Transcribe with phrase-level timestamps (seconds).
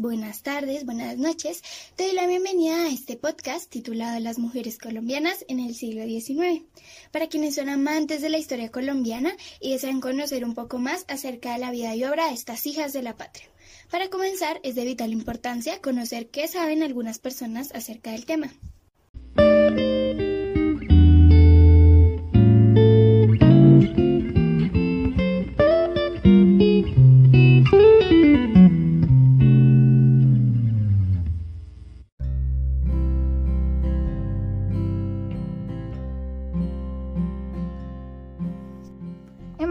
[0.00, 1.62] buenas tardes, buenas noches.
[1.96, 6.62] Te doy la bienvenida a este podcast titulado Las mujeres colombianas en el siglo XIX.
[7.10, 11.52] Para quienes son amantes de la historia colombiana y desean conocer un poco más acerca
[11.52, 13.46] de la vida y obra de estas hijas de la patria.
[13.90, 18.50] Para comenzar, es de vital importancia conocer qué saben algunas personas acerca del tema.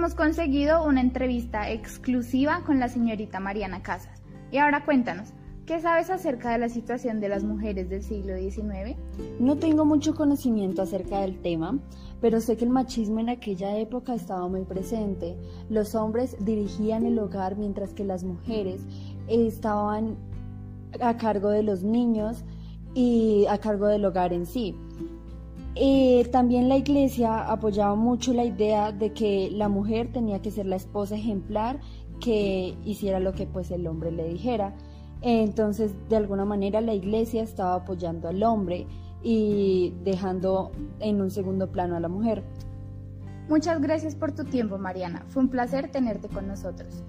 [0.01, 4.23] Hemos conseguido una entrevista exclusiva con la señorita Mariana Casas.
[4.51, 5.29] Y ahora cuéntanos,
[5.67, 8.97] ¿qué sabes acerca de la situación de las mujeres del siglo XIX?
[9.39, 11.77] No tengo mucho conocimiento acerca del tema,
[12.19, 15.37] pero sé que el machismo en aquella época estaba muy presente.
[15.69, 18.81] Los hombres dirigían el hogar mientras que las mujeres
[19.27, 20.17] estaban
[20.99, 22.43] a cargo de los niños
[22.95, 24.75] y a cargo del hogar en sí.
[25.75, 30.65] Eh, también la iglesia apoyaba mucho la idea de que la mujer tenía que ser
[30.65, 31.79] la esposa ejemplar
[32.19, 34.75] que hiciera lo que pues el hombre le dijera.
[35.21, 38.87] Entonces, de alguna manera la iglesia estaba apoyando al hombre
[39.23, 42.43] y dejando en un segundo plano a la mujer.
[43.47, 45.25] Muchas gracias por tu tiempo, Mariana.
[45.27, 47.03] Fue un placer tenerte con nosotros.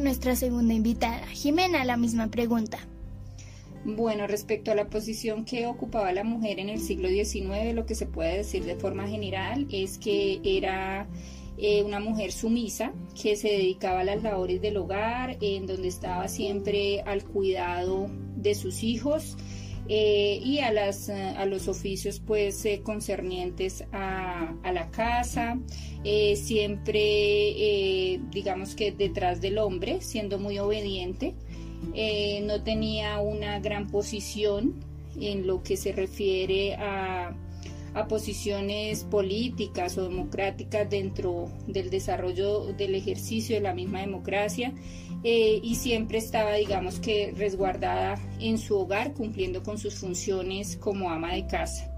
[0.00, 2.78] Nuestra segunda invitada, Jimena, la misma pregunta.
[3.84, 7.94] Bueno, respecto a la posición que ocupaba la mujer en el siglo XIX, lo que
[7.94, 11.06] se puede decir de forma general es que era
[11.58, 16.28] eh, una mujer sumisa que se dedicaba a las labores del hogar, en donde estaba
[16.28, 19.36] siempre al cuidado de sus hijos
[19.88, 25.58] eh, y a, las, eh, a los oficios pues concernientes a, la casa,
[26.02, 31.34] siempre digamos que detrás del hombre, siendo muy obediente.
[31.92, 34.74] Eh, no tenía una gran posición
[35.20, 37.36] en lo que se refiere a,
[38.08, 44.72] posiciones políticas o democráticas dentro del desarrollo del ejercicio de la misma democracia
[45.22, 51.10] eh, y siempre estaba, digamos que, resguardada en su hogar cumpliendo con sus funciones como
[51.10, 51.90] ama de casa.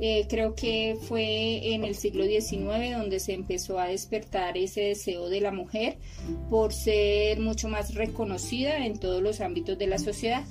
[0.00, 5.28] Eh, creo que fue en el siglo XIX donde se empezó a despertar ese deseo
[5.28, 5.98] de la mujer
[6.50, 10.44] por ser mucho más reconocida en todos los ámbitos de la sociedad.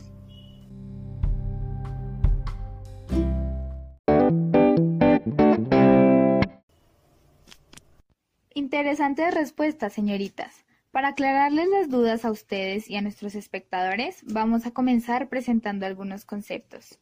[8.73, 10.63] Interesantes respuestas, señoritas.
[10.91, 16.23] Para aclararles las dudas a ustedes y a nuestros espectadores, vamos a comenzar presentando algunos
[16.23, 16.97] conceptos.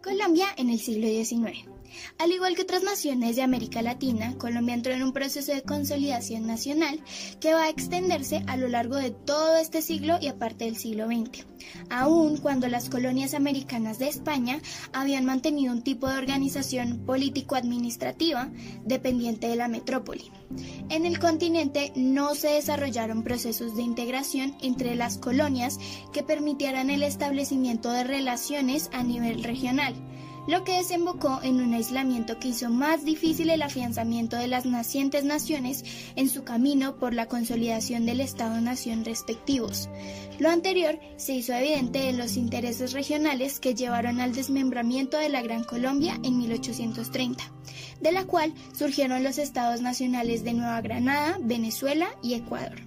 [0.00, 1.75] Colombia en el siglo XIX.
[2.18, 6.46] Al igual que otras naciones de América Latina, Colombia entró en un proceso de consolidación
[6.46, 7.00] nacional
[7.40, 11.06] que va a extenderse a lo largo de todo este siglo y aparte del siglo
[11.06, 11.44] XX,
[11.90, 14.60] aun cuando las colonias americanas de España
[14.92, 18.50] habían mantenido un tipo de organización político-administrativa
[18.84, 20.30] dependiente de la metrópoli.
[20.88, 25.78] En el continente no se desarrollaron procesos de integración entre las colonias
[26.12, 29.94] que permitieran el establecimiento de relaciones a nivel regional
[30.46, 35.24] lo que desembocó en un aislamiento que hizo más difícil el afianzamiento de las nacientes
[35.24, 35.84] naciones
[36.16, 39.88] en su camino por la consolidación del Estado-nación respectivos.
[40.38, 45.42] Lo anterior se hizo evidente en los intereses regionales que llevaron al desmembramiento de la
[45.42, 47.42] Gran Colombia en 1830,
[48.00, 52.82] de la cual surgieron los estados nacionales de Nueva Granada, Venezuela y Ecuador.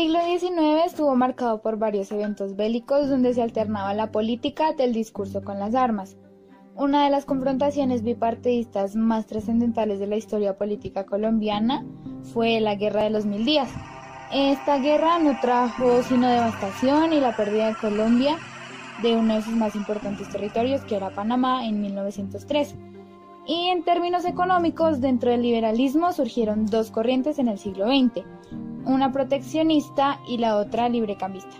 [0.00, 5.42] Siglo XIX estuvo marcado por varios eventos bélicos donde se alternaba la política del discurso
[5.42, 6.16] con las armas.
[6.74, 11.84] Una de las confrontaciones bipartidistas más trascendentales de la historia política colombiana
[12.32, 13.68] fue la Guerra de los Mil Días.
[14.32, 18.38] Esta guerra no trajo sino devastación y la pérdida de Colombia
[19.02, 22.74] de uno de sus más importantes territorios, que era Panamá, en 1903.
[23.46, 28.24] Y en términos económicos, dentro del liberalismo surgieron dos corrientes en el siglo XX
[28.84, 31.56] una proteccionista y la otra librecambista.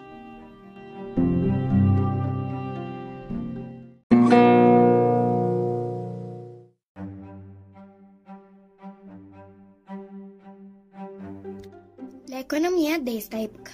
[12.28, 13.72] La economía de esta época.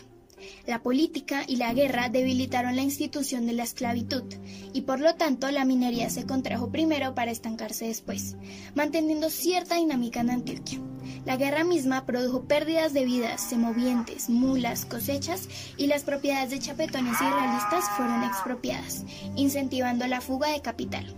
[0.67, 4.25] La política y la guerra debilitaron la institución de la esclavitud
[4.73, 8.37] y por lo tanto la minería se contrajo primero para estancarse después,
[8.75, 10.86] manteniendo cierta dinámica en Antioquia.
[11.25, 17.21] La guerra misma produjo pérdidas de vidas, semovientes, mulas, cosechas y las propiedades de chapetones
[17.21, 19.05] y realistas fueron expropiadas,
[19.37, 21.15] incentivando la fuga de capital.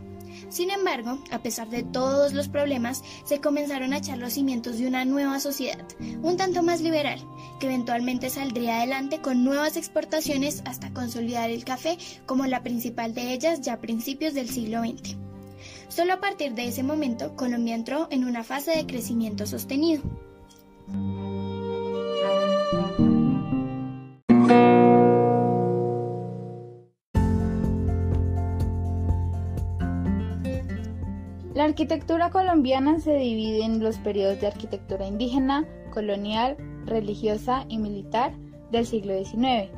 [0.48, 4.86] Sin embargo, a pesar de todos los problemas, se comenzaron a echar los cimientos de
[4.86, 5.84] una nueva sociedad,
[6.22, 7.20] un tanto más liberal,
[7.60, 13.32] que eventualmente saldría adelante con nuevas exportaciones hasta consolidar el café como la principal de
[13.32, 15.27] ellas ya a principios del siglo XX.
[15.88, 20.02] Solo a partir de ese momento, Colombia entró en una fase de crecimiento sostenido.
[31.54, 38.32] La arquitectura colombiana se divide en los periodos de arquitectura indígena, colonial, religiosa y militar
[38.70, 39.70] del siglo XIX,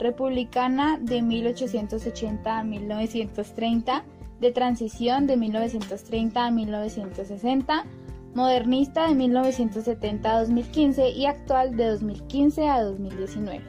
[0.00, 4.04] republicana de 1880 a 1930,
[4.42, 7.86] de transición de 1930 a 1960,
[8.34, 13.62] modernista de 1970 a 2015 y actual de 2015 a 2019.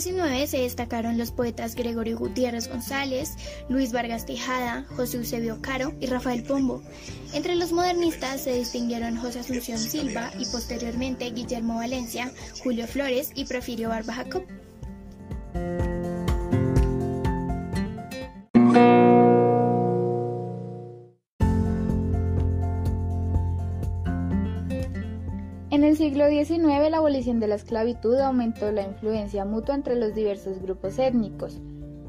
[0.00, 3.36] XIX se destacaron los poetas Gregorio Gutiérrez González,
[3.68, 6.82] Luis Vargas Tejada, José Eusebio Caro y Rafael Pombo.
[7.32, 12.30] Entre los modernistas se distinguieron José Asunción Silva y posteriormente Guillermo Valencia,
[12.62, 14.44] Julio Flores y Porfirio Barba Jacob.
[26.06, 31.00] Siglo XIX, la abolición de la esclavitud aumentó la influencia mutua entre los diversos grupos
[31.00, 31.58] étnicos.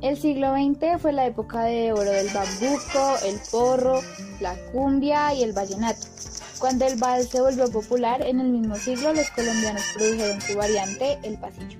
[0.03, 4.01] El siglo XX fue la época de oro del bambuco, el porro,
[4.39, 6.05] la cumbia y el vallenato.
[6.59, 11.17] Cuando el vals se volvió popular, en el mismo siglo los colombianos produjeron su variante,
[11.23, 11.79] el pasillo.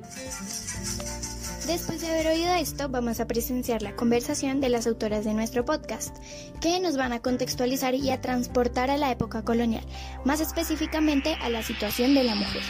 [1.68, 5.66] Después de haber oído esto, vamos a presenciar la conversación de las autoras de nuestro
[5.66, 6.16] podcast,
[6.62, 9.84] que nos van a contextualizar y a transportar a la época colonial,
[10.24, 12.62] más específicamente a la situación de la mujer.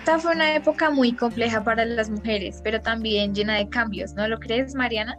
[0.00, 4.28] Esta fue una época muy compleja para las mujeres, pero también llena de cambios, ¿no
[4.28, 5.16] lo crees, Mariana?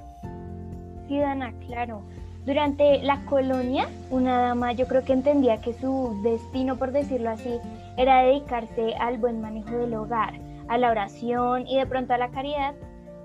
[1.07, 2.03] Sí, Dana, claro.
[2.45, 7.57] Durante la colonia, una dama yo creo que entendía que su destino, por decirlo así,
[7.97, 12.29] era dedicarse al buen manejo del hogar a la oración y de pronto a la
[12.31, 12.75] caridad,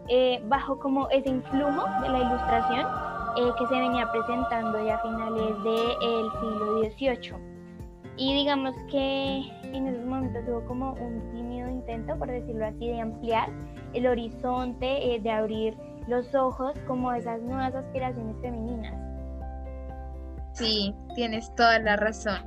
[0.09, 2.87] eh, bajo como ese influjo de la ilustración
[3.37, 7.57] eh, que se venía presentando ya a finales del siglo XVIII.
[8.19, 13.01] Y digamos que en esos momentos hubo como un tímido intento, por decirlo así, de
[13.01, 13.51] ampliar
[13.93, 18.95] el horizonte, eh, de abrir los ojos como esas nuevas aspiraciones femeninas.
[20.53, 22.41] Sí, tienes toda la razón.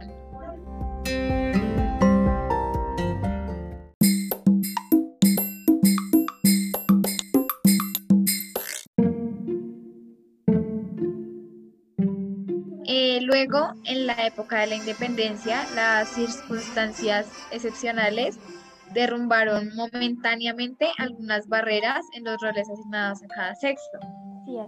[13.29, 18.39] Luego, en la época de la independencia, las circunstancias excepcionales
[18.91, 23.99] derrumbaron momentáneamente algunas barreras en los roles asignados a cada sexo.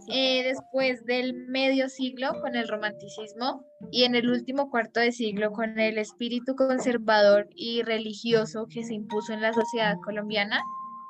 [0.10, 5.52] Eh, después del medio siglo con el romanticismo y en el último cuarto de siglo
[5.52, 10.62] con el espíritu conservador y religioso que se impuso en la sociedad colombiana,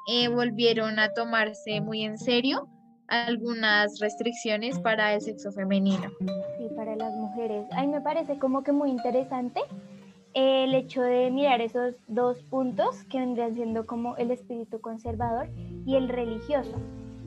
[0.08, 2.70] eh, volvieron a tomarse muy en serio
[3.12, 6.10] algunas restricciones para el sexo femenino.
[6.58, 7.68] Sí, para las mujeres.
[7.74, 9.60] A mí me parece como que muy interesante
[10.34, 15.50] el hecho de mirar esos dos puntos que vendrían siendo como el espíritu conservador
[15.86, 16.72] y el religioso,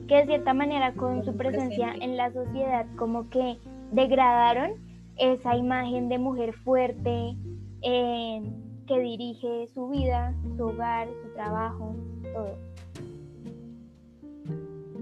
[0.07, 3.59] que de cierta manera con su presencia en la sociedad como que
[3.91, 4.71] degradaron
[5.17, 7.35] esa imagen de mujer fuerte
[7.83, 8.41] eh,
[8.87, 11.95] que dirige su vida, su hogar, su trabajo,
[12.33, 12.57] todo.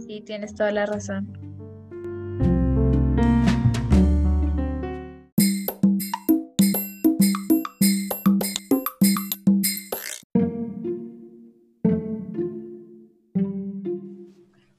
[0.05, 1.31] Sí, tienes toda la razón.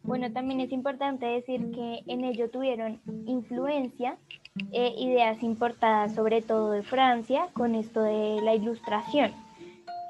[0.03, 4.19] Bueno, también es importante decir que en ello tuvieron influencia
[4.73, 9.33] eh, ideas importadas sobre todo de Francia con esto de la ilustración,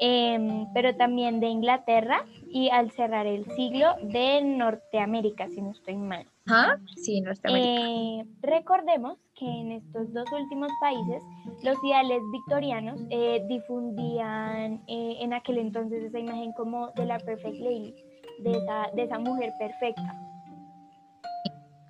[0.00, 5.96] em, pero también de Inglaterra y al cerrar el siglo de Norteamérica, si no estoy
[5.96, 6.24] mal.
[6.46, 6.76] ¿Ah?
[6.94, 7.82] Sí, Norteamérica.
[7.82, 11.20] Eh, recordemos que en estos dos últimos países
[11.64, 17.58] los ideales victorianos eh, difundían eh, en aquel entonces esa imagen como de la Perfect
[17.58, 17.92] Lady,
[18.38, 20.14] de esa, de esa mujer perfecta.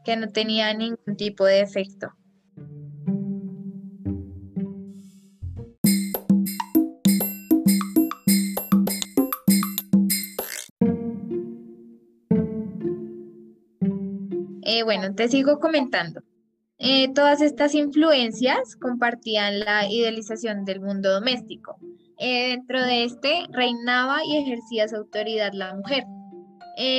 [0.03, 2.09] Que no tenía ningún tipo de efecto.
[14.75, 16.21] Eh, bueno, te sigo comentando.
[16.79, 21.79] Eh, todas estas influencias compartían la idealización del mundo doméstico.
[22.19, 26.05] Eh, dentro de este reinaba y ejercía su autoridad la mujer.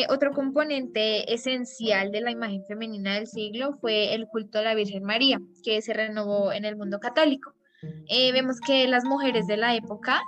[0.08, 5.04] otro componente esencial de la imagen femenina del siglo fue el culto a la Virgen
[5.04, 7.54] María, que se renovó en el mundo católico.
[8.10, 10.22] vemos que las mujeres de la época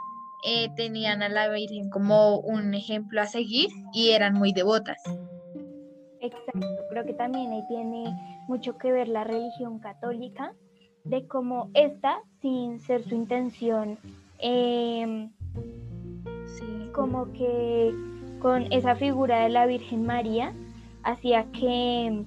[0.76, 4.98] tenían a la Virgen como un ejemplo a seguir y eran muy devotas.
[6.22, 8.06] Exacto, creo que también ahí tiene
[8.48, 10.54] mucho que ver la religión católica,
[11.04, 13.98] de cómo esta, sin ser su intención,
[14.40, 15.30] em,
[16.92, 17.94] como que
[18.40, 20.54] con esa figura de la Virgen María,
[21.04, 22.24] hacía que,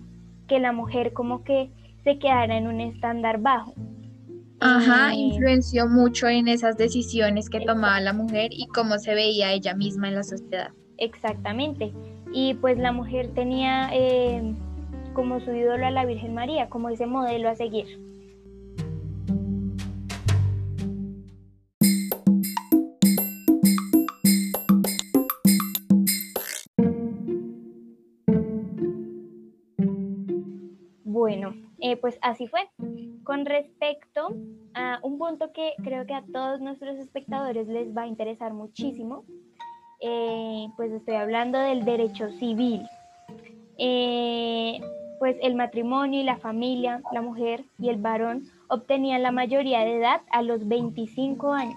[0.47, 1.71] que la mujer como que
[2.05, 3.75] se quedara en un estándar bajo.
[4.61, 9.53] Ajá, eh, influenció mucho en esas decisiones que tomaba la mujer y cómo se veía
[9.53, 10.71] ella misma en la sociedad.
[10.99, 11.93] Exactamente
[12.33, 14.55] y pues la mujer tenía eh,
[15.15, 17.99] como su ídolo a la Virgen María, como ese modelo a seguir.
[31.05, 32.61] Bueno, eh, pues así fue.
[33.25, 34.35] Con respecto
[34.75, 39.25] a un punto que creo que a todos nuestros espectadores les va a interesar muchísimo,
[40.01, 42.87] eh, pues estoy hablando del derecho civil.
[43.79, 44.81] Eh,
[45.19, 49.99] pues el matrimonio y la familia, la mujer y el varón obtenían la mayoría de
[49.99, 51.77] edad a los 25 años,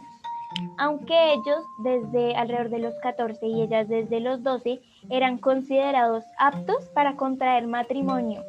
[0.78, 6.86] aunque ellos desde alrededor de los 14 y ellas desde los 12 eran considerados aptos
[6.94, 8.42] para contraer matrimonio.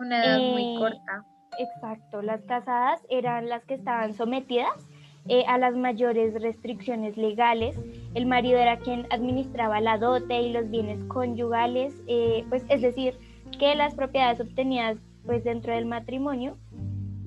[0.00, 1.24] Una edad muy eh, corta.
[1.58, 4.72] Exacto, las casadas eran las que estaban sometidas
[5.28, 7.76] eh, a las mayores restricciones legales.
[8.14, 13.18] El marido era quien administraba la dote y los bienes conyugales, eh, pues es decir,
[13.58, 16.56] que las propiedades obtenidas pues dentro del matrimonio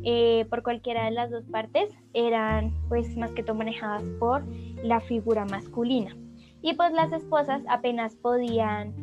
[0.05, 4.45] eh, por cualquiera de las dos partes eran pues más que todo manejadas por
[4.81, 6.15] la figura masculina.
[6.61, 8.93] Y pues las esposas apenas podían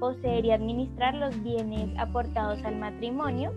[0.00, 3.52] poseer y administrar los bienes aportados al matrimonio,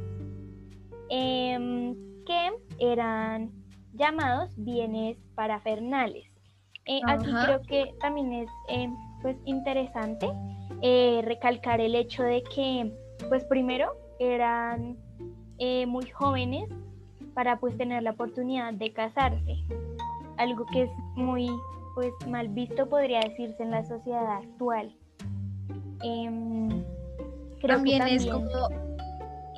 [1.10, 3.61] em, que eran
[3.94, 6.26] llamados bienes parafernales.
[6.86, 8.90] Eh, aquí creo que también es eh,
[9.22, 10.28] pues interesante
[10.82, 12.92] eh, recalcar el hecho de que
[13.30, 14.98] pues primero eran
[15.88, 16.68] muy jóvenes
[17.36, 19.64] para pues tener la oportunidad de casarse,
[20.38, 21.52] algo que es muy
[21.94, 24.96] pues mal visto podría decirse en la sociedad actual.
[26.04, 26.68] Em,
[27.60, 28.91] creo también, que también es como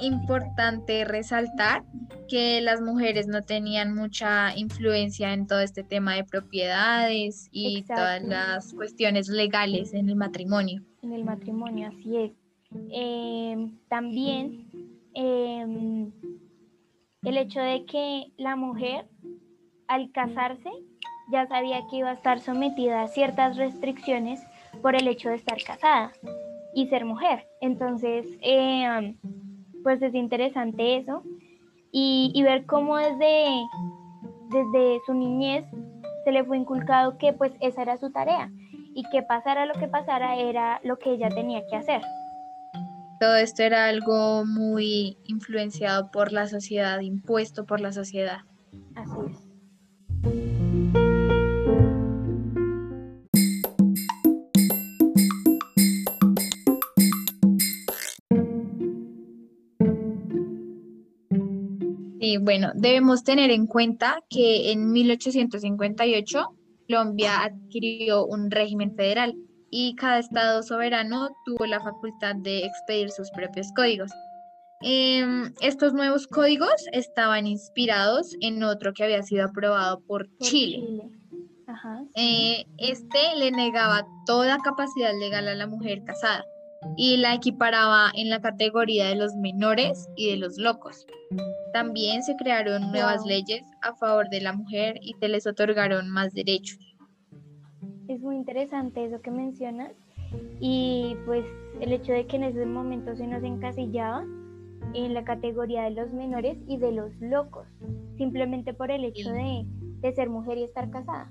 [0.04, 1.84] importante resaltar
[2.28, 8.24] que las mujeres no tenían mucha influencia en todo este tema de propiedades y todas
[8.24, 10.82] las cuestiones legales en el matrimonio.
[11.02, 12.32] En el matrimonio, así es.
[12.92, 14.70] Em, también
[15.14, 16.12] em,
[17.24, 19.06] el hecho de que la mujer
[19.88, 20.70] al casarse
[21.32, 24.42] ya sabía que iba a estar sometida a ciertas restricciones
[24.82, 26.12] por el hecho de estar casada
[26.74, 27.46] y ser mujer.
[27.62, 29.16] Entonces, eh,
[29.84, 31.24] pues es interesante eso
[31.92, 33.46] y, ver cómo desde,
[34.50, 35.66] desde su niñez
[36.24, 38.50] se le fue inculcado que pues esa era su tarea
[38.96, 42.02] y que pasara lo que pasara era lo que ella tenía que hacer.
[43.20, 48.40] Todo esto era algo muy influenciado por la sociedad, impuesto por la sociedad.
[48.96, 50.53] Así es.
[62.38, 66.48] Bueno, debemos tener en cuenta que en 1858
[66.88, 69.36] Colombia adquirió un régimen federal
[69.70, 74.12] y cada estado soberano tuvo la facultad de expedir sus propios códigos.
[74.82, 80.84] Em, estos nuevos códigos estaban inspirados en otro que había sido aprobado por, Chile.
[82.16, 86.44] Eh, este le negaba toda capacidad legal a la mujer casada
[86.98, 91.06] y la equiparaba en la categoría de los menores y de los locos.
[91.74, 96.34] También se crearon nuevas leyes a favor de la mujer y se les otorgaron más
[96.34, 96.80] derechos.
[98.08, 99.92] Es muy interesante eso que mencionas
[100.60, 101.46] y pues
[101.80, 104.24] el hecho de que en ese momento se nos encasillaba
[104.94, 107.68] en la categoría de los menores y de los locos,
[108.18, 109.66] simplemente por el hecho de,
[110.02, 111.30] de ser mujer y estar casada.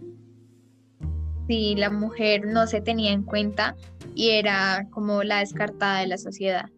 [1.52, 3.76] Sí, la mujer no se tenía en cuenta
[4.14, 6.71] y era como la descartada de la sociedad.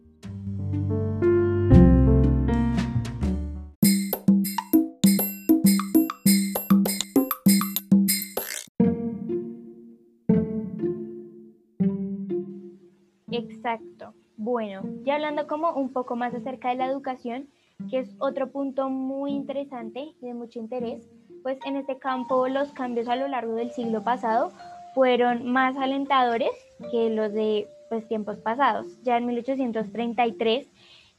[13.31, 14.13] Exacto.
[14.35, 17.47] Bueno, ya hablando como un poco más acerca de la educación,
[17.89, 21.09] que es otro punto muy interesante y de mucho interés,
[21.45, 24.51] pues en este campo los cambios a lo largo del siglo pasado
[24.95, 26.49] fueron más alentadores
[26.89, 28.87] que los de pues, tiempos pasados.
[29.03, 30.67] Ya en 1833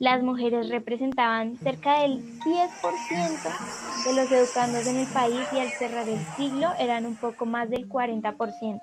[0.01, 6.09] las mujeres representaban cerca del 10% de los educandos en el país y al cerrar
[6.09, 8.81] el siglo eran un poco más del 40%.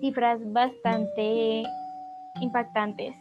[0.00, 1.62] Cifras bastante
[2.40, 3.14] impactantes.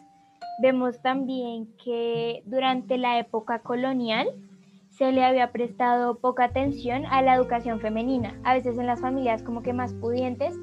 [0.63, 4.33] Vemos también que durante la época colonial
[4.99, 8.37] se le había prestado poca atención a la educación femenina.
[8.43, 10.53] A veces en las familias como que más pudientes,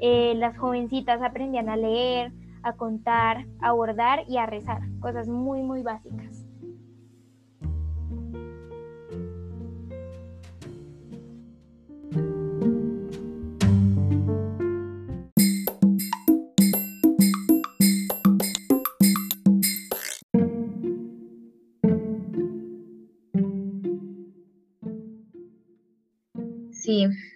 [0.00, 2.30] eh, las jovencitas aprendían a leer,
[2.62, 6.35] a contar, a bordar y a rezar, cosas muy, muy básicas.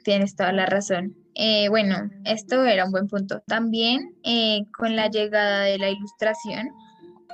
[0.03, 1.15] Tienes toda la razón.
[1.35, 3.43] Eh, bueno, esto era un buen punto.
[3.47, 6.69] También eh, con la llegada de la ilustración,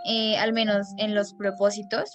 [0.06, 2.10] eh, al menos en los propósitos,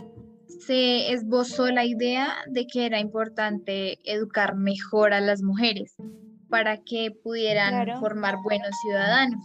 [0.65, 5.95] se esbozó la idea de que era importante educar mejor a las mujeres
[6.49, 9.43] para que pudieran formar buenos ciudadanos.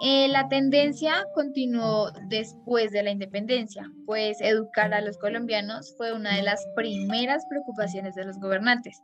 [0.00, 6.42] la tendencia continuó después de la independencia, pues educar a los colombianos fue una de
[6.42, 9.00] las primeras preocupaciones de los gobernantes.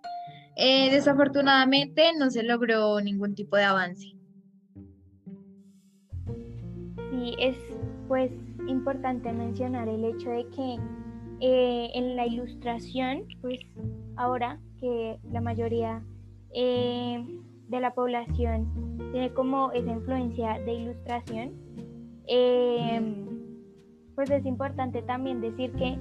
[0.61, 4.09] Eh, desafortunadamente no se logró ningún tipo de avance.
[7.11, 7.57] Sí, es
[8.09, 8.33] pues
[8.67, 10.79] importante mencionar el hecho de que
[11.41, 13.61] eh, en la ilustración, pues
[14.17, 16.03] ahora que la mayoría
[16.53, 17.25] eh,
[17.69, 21.53] de la población tiene como esa influencia de ilustración,
[24.17, 25.97] pues es importante también decir que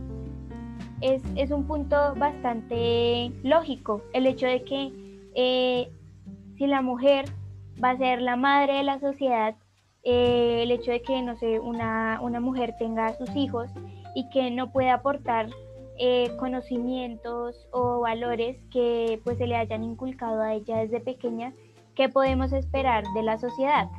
[1.02, 4.92] es, un punto bastante lógico el hecho de que
[5.36, 5.92] eh,
[6.58, 7.26] si la mujer
[7.84, 9.56] va a ser la madre de la sociedad,
[10.04, 13.70] eh, el hecho de que, no sé, una, mujer tenga sus hijos
[14.16, 15.50] y que no pueda aportar
[16.00, 21.54] eh, conocimientos o valores que pues se le hayan inculcado a ella desde pequeña,
[21.96, 23.90] ¿qué podemos esperar de la sociedad?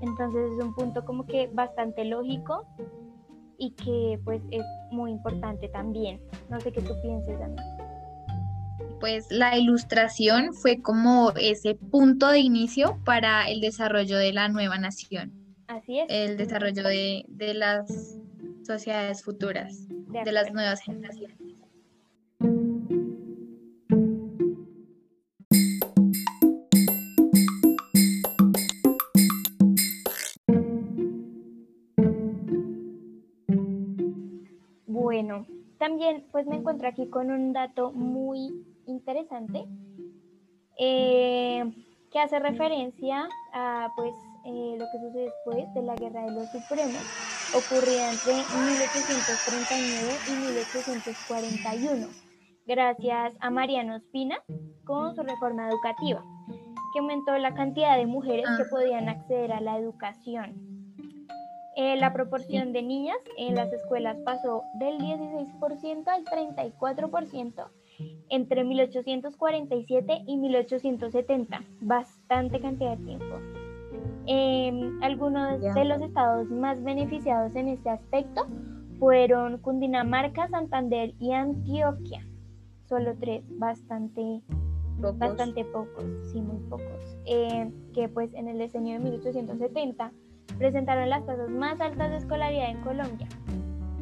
[0.00, 2.66] Entonces es un punto como que bastante lógico
[3.60, 6.20] y que pues es muy importante también.
[6.48, 7.62] No sé qué tú pienses, Ana.
[8.98, 14.78] Pues la ilustración fue como ese punto de inicio para el desarrollo de la nueva
[14.78, 15.32] nación.
[15.68, 16.06] Así es.
[16.08, 18.18] El desarrollo de, las
[18.66, 21.39] sociedades futuras, de las nuevas generaciones.
[35.80, 39.64] También pues me encuentro aquí con un dato muy interesante
[40.78, 41.64] eh,
[42.12, 44.12] que hace referencia a pues
[44.44, 47.02] eh, lo que sucede después de la Guerra de los Supremos,
[47.56, 52.08] ocurrida entre 1839 y 1841,
[52.66, 54.36] gracias a Mariano Espina
[54.84, 56.22] con su reforma educativa,
[56.92, 58.70] que aumentó la cantidad de mujeres que ah.
[58.70, 60.69] podían acceder a la educación.
[61.82, 67.68] Eh, la proporción de niñas en las escuelas pasó del 16% al 34%
[68.28, 73.34] entre 1847 y 1870, bastante cantidad de tiempo.
[74.26, 78.46] Em, algunos de los estados más beneficiados en este aspecto
[78.98, 82.26] fueron Cundinamarca, Santander y Antioquia.
[82.90, 84.42] Solo tres, bastante
[85.00, 87.16] pocos, bastante pocos sí, muy pocos.
[87.24, 90.12] Eh, que pues en el diseño de 1870
[90.58, 93.26] presentaron las tasas más altas de escolaridad en Colombia.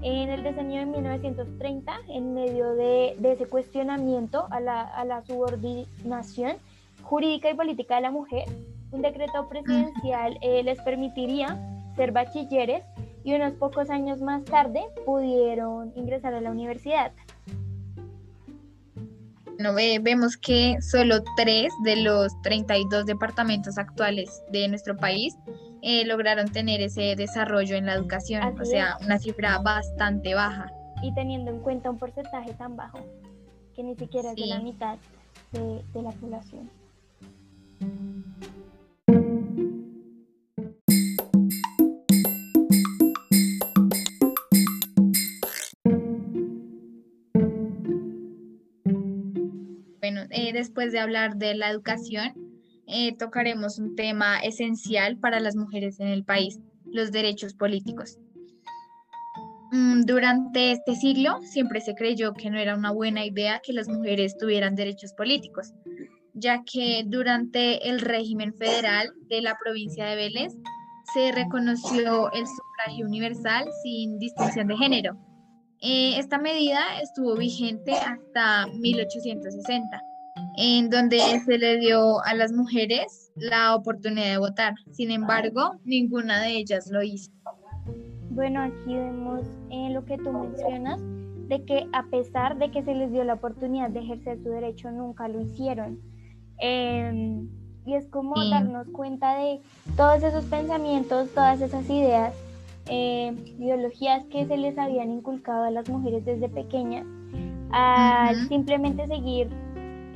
[0.03, 6.57] En el diseño de 1930, en medio de, ese cuestionamiento a la, subordinación
[7.03, 8.45] jurídica y política de la mujer,
[8.93, 11.59] un decreto presidencial eh, les permitiría
[11.97, 12.85] ser bachilleres
[13.25, 17.13] y unos pocos años más tarde pudieron ingresar a la universidad.
[19.59, 25.37] No, vemos que solo tres de los 32 departamentos actuales de nuestro país
[25.81, 30.71] eh, lograron tener ese desarrollo en la educación, o sea, una cifra bastante baja.
[31.03, 32.99] Y teniendo en cuenta un porcentaje tan bajo,
[33.75, 34.99] que ni siquiera es de la mitad
[35.53, 36.69] de, de la población.
[50.01, 52.48] Bueno, eh, después de hablar de la educación,
[52.89, 58.19] eh, tocaremos un tema esencial para las mujeres en el país, los derechos políticos.
[59.71, 63.89] Mm, durante este siglo siempre se creyó que no era una buena idea que las
[63.89, 65.75] mujeres tuvieran derechos políticos,
[66.33, 70.55] ya que durante el régimen federal de la provincia de Vélez
[71.13, 75.19] se reconoció el sufragio universal sin distinción de género.
[75.81, 80.03] Eh, esta medida estuvo vigente hasta 1860,
[80.61, 84.75] en donde se le dio a las mujeres la oportunidad de votar.
[84.91, 87.31] Sin embargo, ninguna de ellas lo hizo.
[88.31, 91.01] Bueno, aquí vemos lo que tú mencionas,
[91.49, 94.91] de que a pesar de que se les dio la oportunidad de ejercer su derecho,
[94.91, 96.01] nunca lo hicieron.
[96.59, 97.49] Em,
[97.87, 99.61] y es como darnos cuenta de
[99.97, 102.35] todos esos pensamientos, todas esas ideas,
[102.91, 107.07] eh, ideologías que se les habían inculcado a las mujeres desde pequeñas,
[107.71, 109.49] al simplemente seguir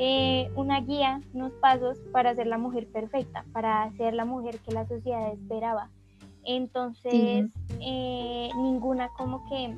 [0.04, 4.72] eh, una guía, unos pasos para ser la mujer perfecta, para ser la mujer que
[4.72, 5.90] la sociedad esperaba.
[6.44, 9.76] Entonces, eh, ninguna como que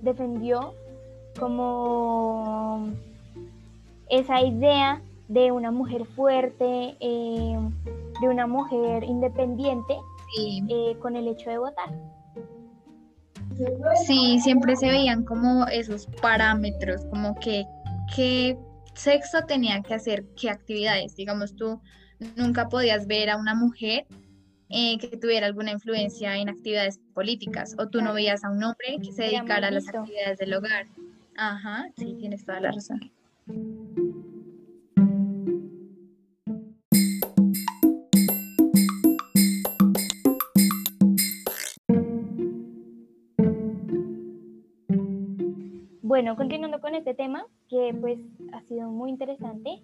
[0.00, 0.72] defendió
[1.38, 2.88] como
[4.08, 7.58] esa idea de una mujer fuerte, eh,
[8.20, 9.94] de una mujer independiente
[10.40, 11.90] eh, con el hecho de votar.
[14.06, 17.66] Sí, siempre se veían como esos parámetros, como que
[18.14, 18.56] qué
[18.94, 21.16] sexo tenía que hacer, qué actividades.
[21.16, 21.80] Digamos, tú
[22.36, 24.06] nunca podías ver a una mujer
[24.68, 28.98] eh, que tuviera alguna influencia en actividades políticas, o tú no veías a un hombre
[29.02, 30.86] que se dedicara a las actividades del hogar.
[31.36, 33.00] Ajá, sí, tienes toda la razón.
[46.18, 48.18] Bueno, continuando con este tema, que pues
[48.52, 49.80] ha sido muy interesante,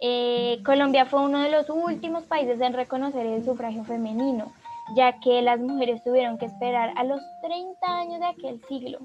[0.00, 4.52] eh, Colombia fue uno de los últimos países en reconocer el sufragio femenino,
[4.94, 9.00] ya que las mujeres tuvieron que esperar a los 30 años de aquel siglo,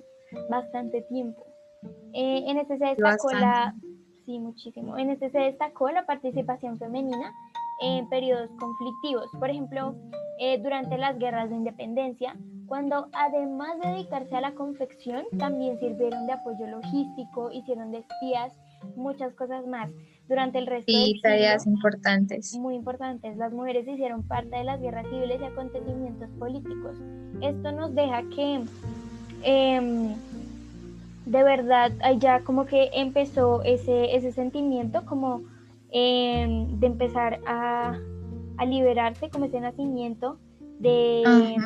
[0.51, 1.43] bastante tiempo.
[2.13, 3.73] Eh, en este se destacó la,
[4.27, 4.99] sí, muchísimo.
[4.99, 7.33] En este se destacó la participación femenina
[7.81, 9.95] en periodos conflictivos, por ejemplo,
[10.37, 12.35] eh, durante las guerras de independencia,
[12.71, 18.53] cuando además de dedicarse a la confección, también sirvieron de apoyo logístico, hicieron de espías,
[18.95, 19.89] muchas cosas más.
[20.29, 22.55] Durante el resto de tareas importantes.
[22.55, 23.35] Muy importantes.
[23.35, 26.95] Las mujeres hicieron parte de las guerras civiles y acontecimientos políticos.
[27.41, 28.61] Esto nos deja que
[29.43, 30.15] em,
[31.25, 35.41] de verdad ya como que empezó ese, ese sentimiento como
[35.91, 37.99] em, de empezar a,
[38.55, 40.39] a liberarse, como ese nacimiento
[40.79, 41.57] de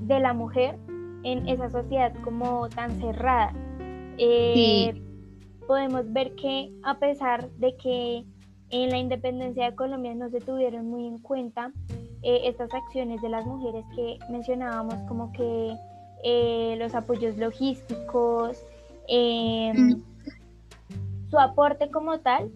[0.00, 0.78] de la mujer
[1.24, 3.52] en esa sociedad como tan cerrada.
[4.18, 5.00] Eh,
[5.66, 8.24] podemos ver que a pesar de que
[8.70, 11.72] en la independencia de Colombia no se tuvieron muy en cuenta
[12.22, 15.74] eh, estas acciones de las mujeres que mencionábamos como que
[16.24, 18.64] eh, los apoyos logísticos,
[19.06, 20.02] em, mm.
[21.30, 22.50] su aporte como tal,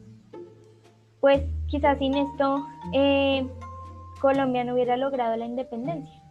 [1.21, 2.67] pues quizás sin esto
[4.21, 6.22] Colombia no hubiera logrado la independencia.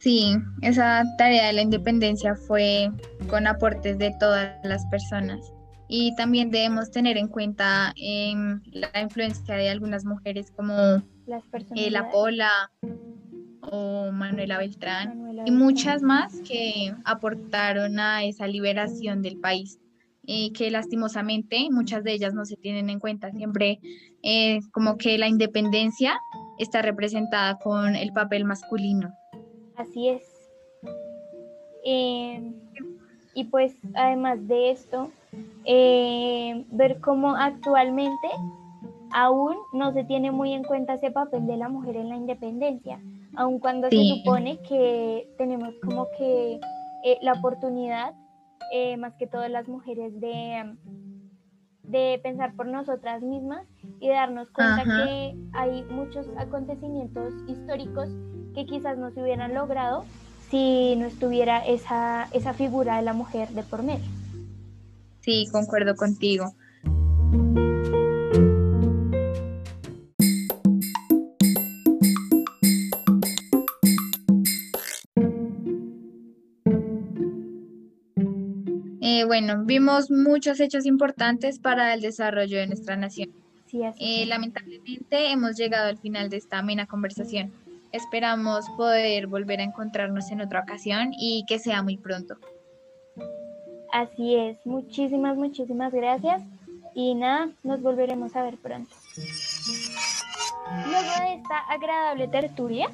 [0.00, 2.90] Sí, esa tarea de la independencia fue
[3.28, 5.52] con aportes de todas las personas.
[5.88, 12.50] Y también debemos tener en cuenta em, la influencia de algunas mujeres como La Pola
[13.60, 19.78] o Manuela Beltrán y muchas más que aportaron a esa liberación del país
[20.24, 23.32] y que lastimosamente muchas de ellas no se tienen en cuenta.
[23.32, 23.80] Siempre
[24.22, 26.18] eh, como que la independencia
[26.58, 29.12] está representada con el papel masculino.
[29.80, 30.22] Así es.
[31.84, 32.54] Em,
[33.34, 35.10] y pues además de esto,
[35.64, 38.28] em, ver cómo actualmente
[39.12, 43.00] aún no se tiene muy en cuenta ese papel de la mujer en la independencia,
[43.36, 46.60] aun cuando se supone que tenemos como que
[47.04, 48.14] eh, la oportunidad,
[48.72, 50.76] eh, más que todas las mujeres, de,
[51.84, 53.66] de pensar por nosotras mismas
[53.98, 58.10] y darnos cuenta que hay muchos acontecimientos históricos
[58.54, 60.04] que quizás no se hubieran logrado
[60.50, 64.04] si no estuviera esa, esa figura de la mujer de por medio.
[65.20, 66.54] Sí, concuerdo contigo.
[79.02, 83.30] Eh, bueno, vimos muchos hechos importantes para el desarrollo de nuestra nación.
[83.66, 87.52] Sí, eh, lamentablemente hemos llegado al final de esta amena conversación.
[87.92, 92.36] Esperamos poder volver a encontrarnos en otra ocasión y que sea muy pronto.
[93.92, 96.42] Así es, muchísimas, muchísimas gracias
[96.94, 98.94] y nada, nos volveremos a ver pronto.
[100.86, 102.88] Luego de esta agradable tertulia,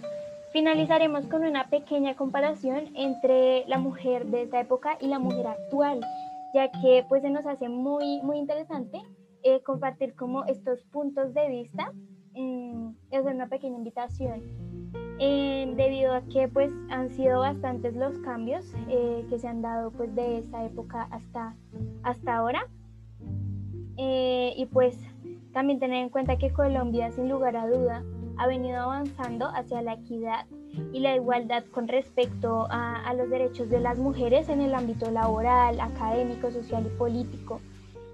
[0.52, 6.00] finalizaremos con una pequeña comparación entre la mujer de esta época y la mujer actual,
[6.54, 9.02] ya que pues se nos hace muy, muy interesante
[9.42, 11.92] eh, compartir como estos puntos de vista.
[12.34, 14.65] Mm, es una pequeña invitación
[15.18, 19.90] eh, debido a que pues han sido bastantes los cambios eh, que se han dado
[19.90, 21.54] pues de esa época hasta,
[22.02, 22.66] hasta ahora.
[23.98, 24.98] y pues
[25.52, 28.02] también tener en cuenta que Colombia sin lugar a duda
[28.36, 30.46] ha venido avanzando hacia la equidad
[30.92, 35.80] y la igualdad con respecto a, los derechos de las mujeres en el ámbito laboral,
[35.80, 37.60] académico, social y político.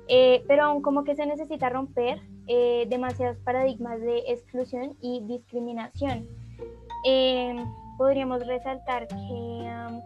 [0.08, 6.26] Eh, pero aún como que se necesita romper eh, demasiados paradigmas de exclusión y discriminación.
[7.04, 7.64] Eh,
[7.98, 10.02] podríamos resaltar que um,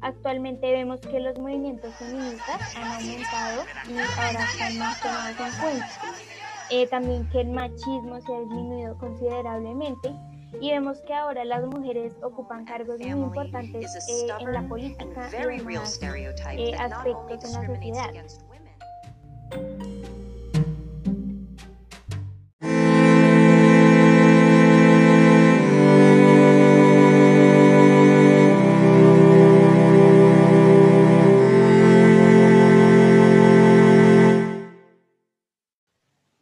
[0.00, 5.88] actualmente vemos que los movimientos feministas han aumentado y ahora están más tomados en cuenta.
[6.70, 10.12] Eh, también que el machismo se ha disminuido considerablemente
[10.60, 15.58] y vemos que ahora las mujeres ocupan cargos muy importantes eh, en la política y
[15.58, 16.00] demás
[16.56, 18.10] eh, aspectos en la sociedad.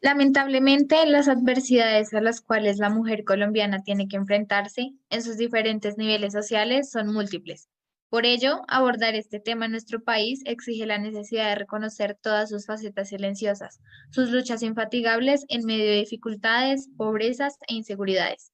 [0.04, 5.96] Lamentablemente, las adversidades a las cuales la mujer colombiana tiene que enfrentarse en sus diferentes
[5.96, 7.70] niveles sociales son múltiples.
[8.10, 12.66] Por ello, abordar este tema en nuestro país exige la necesidad de reconocer todas sus
[12.66, 18.52] facetas silenciosas, sus luchas infatigables en medio de dificultades, pobrezas e inseguridades.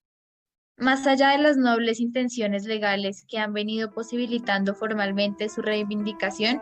[0.77, 6.61] Más allá de las nobles intenciones legales que han venido posibilitando formalmente su reivindicación,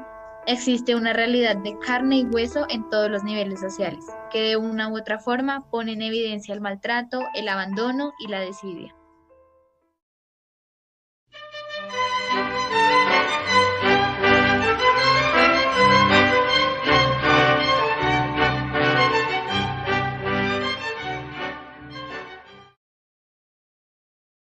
[0.48, 4.88] Existe una realidad de carne y hueso en todos los niveles sociales, que de una
[4.88, 8.97] u otra forma pone en evidencia el maltrato, el abandono y la desidia.